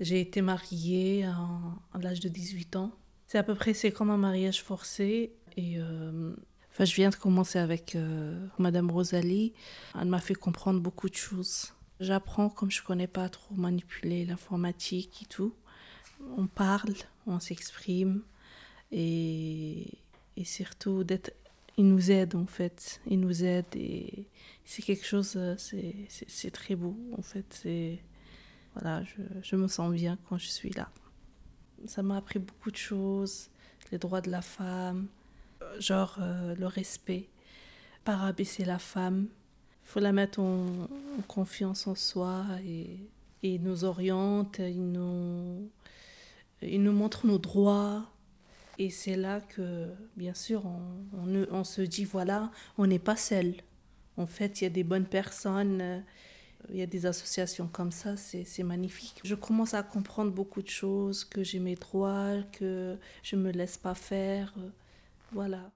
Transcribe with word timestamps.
J'ai 0.00 0.20
été 0.20 0.40
mariée 0.40 1.24
à, 1.24 1.98
l'âge 2.00 2.20
de 2.20 2.28
18 2.28 2.76
ans. 2.76 2.92
C'est 3.26 3.38
à 3.38 3.42
peu 3.42 3.54
près, 3.54 3.74
c'est 3.74 3.92
comme 3.92 4.10
un 4.10 4.16
mariage 4.16 4.62
forcé. 4.62 5.32
Et 5.56 5.78
euh, 5.78 6.34
enfin, 6.72 6.84
je 6.84 6.94
viens 6.94 7.10
de 7.10 7.16
commencer 7.16 7.58
avec 7.58 7.94
euh, 7.94 8.46
Madame 8.58 8.90
Rosalie. 8.90 9.52
Elle 10.00 10.08
m'a 10.08 10.20
fait 10.20 10.34
comprendre 10.34 10.80
beaucoup 10.80 11.08
de 11.08 11.14
choses. 11.14 11.74
J'apprends 12.00 12.48
comme 12.48 12.70
je 12.70 12.82
connais 12.82 13.06
pas 13.06 13.28
trop 13.28 13.54
manipuler 13.54 14.24
l'informatique 14.24 15.22
et 15.22 15.26
tout. 15.26 15.54
On 16.36 16.46
parle, 16.46 16.94
on 17.26 17.38
s'exprime 17.38 18.22
et, 18.90 19.98
et 20.36 20.44
surtout 20.44 21.04
d'être 21.04 21.32
il 21.76 21.86
nous 21.88 22.10
aide 22.10 22.34
en 22.34 22.46
fait. 22.46 23.00
Il 23.06 23.20
nous 23.20 23.44
aide 23.44 23.74
et 23.74 24.26
c'est 24.64 24.82
quelque 24.82 25.06
chose, 25.06 25.34
euh, 25.36 25.54
c'est 25.58 26.50
très 26.50 26.74
beau 26.74 26.96
en 27.16 27.22
fait. 27.22 27.62
Voilà, 28.74 29.02
je, 29.04 29.22
je, 29.42 29.56
me 29.56 29.68
sens 29.68 29.92
bien 29.92 30.18
quand 30.28 30.38
je 30.38 30.46
suis 30.46 30.70
là. 30.70 30.88
Ça 31.86 32.02
m'a 32.02 32.16
appris 32.16 32.38
beaucoup 32.38 32.70
de 32.70 32.76
choses, 32.76 33.50
les 33.90 33.98
droits 33.98 34.20
de 34.20 34.30
la 34.30 34.42
femme, 34.42 35.06
genre 35.78 36.16
euh, 36.20 36.54
le 36.54 36.66
respect, 36.66 37.28
pas 38.04 38.16
rabaisser 38.16 38.64
la 38.64 38.78
femme. 38.78 39.26
Faut 39.84 40.00
la 40.00 40.12
mettre 40.12 40.40
en, 40.40 40.66
confiance 41.26 41.86
en 41.86 41.94
soi 41.94 42.44
et, 42.64 42.98
et 43.42 43.54
il 43.54 43.62
nous 43.62 43.84
oriente, 43.84 44.58
il 44.58 44.92
nous, 44.92 45.68
il 46.62 46.82
nous 46.82 46.92
montre 46.92 47.26
nos 47.26 47.38
droits 47.38 48.08
et 48.80 48.88
c'est 48.88 49.16
là 49.16 49.42
que, 49.42 49.88
bien 50.16 50.32
sûr, 50.32 50.64
on, 50.64 50.80
on, 51.18 51.46
on 51.50 51.64
se 51.64 51.82
dit, 51.82 52.04
voilà, 52.04 52.50
on 52.78 52.86
n'est 52.86 52.98
pas 52.98 53.14
seul. 53.16 53.56
En 54.16 54.24
fait, 54.24 54.60
il 54.60 54.64
y 54.64 54.66
a 54.66 54.70
des 54.70 54.84
bonnes 54.84 55.04
personnes, 55.04 56.02
il 56.68 56.76
y 56.76 56.82
a 56.82 56.86
des 56.86 57.06
associations 57.06 57.68
comme 57.72 57.90
ça, 57.90 58.16
c'est 58.16 58.62
magnifique. 58.62 59.20
Je 59.24 59.34
commence 59.34 59.74
à 59.74 59.82
comprendre 59.82 60.30
beaucoup 60.30 60.62
de 60.62 60.68
choses, 60.68 61.24
que 61.24 61.42
j'ai 61.42 61.58
mes 61.58 61.74
droits, 61.74 62.34
que 62.52 62.96
je 63.22 63.36
ne 63.36 63.42
me 63.42 63.50
laisse 63.50 63.78
pas 63.78 63.94
faire. 63.94 64.54
Voilà. 65.32 65.70